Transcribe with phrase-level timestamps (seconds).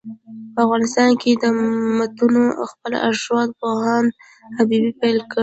[0.53, 2.41] په افغانستان کي دمتونو
[2.73, 4.09] څېړل ارواښاد پوهاند
[4.57, 5.39] حبیبي پيل کړ.